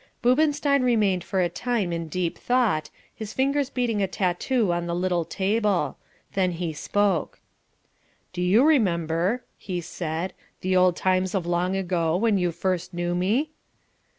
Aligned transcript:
Boobenstein 0.23 0.81
remained 0.81 1.23
for 1.23 1.41
a 1.41 1.47
time 1.47 1.93
in 1.93 2.07
deep 2.07 2.35
thought, 2.35 2.89
his 3.13 3.33
fingers 3.33 3.69
beating 3.69 4.01
a 4.01 4.07
tattoo 4.07 4.73
on 4.73 4.87
the 4.87 4.95
little 4.95 5.23
table. 5.23 5.95
Then 6.33 6.53
he 6.53 6.73
spoke. 6.73 7.39
"Do 8.33 8.41
you 8.41 8.63
remember," 8.63 9.43
he 9.59 9.79
said, 9.79 10.33
"the 10.61 10.75
old 10.75 10.95
times 10.95 11.35
of 11.35 11.45
long 11.45 11.75
ago 11.75 12.17
when 12.17 12.39
you 12.39 12.51
first 12.51 12.95
knew 12.95 13.13
me?" 13.13 13.51